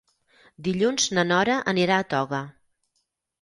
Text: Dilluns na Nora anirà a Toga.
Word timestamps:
Dilluns 0.67 1.05
na 1.17 1.25
Nora 1.33 1.59
anirà 1.75 2.01
a 2.01 2.07
Toga. 2.15 2.41